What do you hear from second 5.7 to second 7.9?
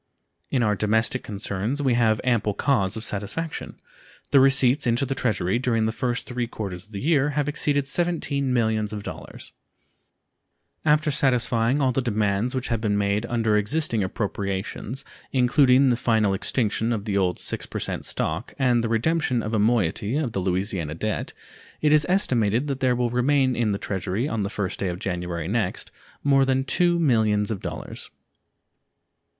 the three first quarters of the year have exceeded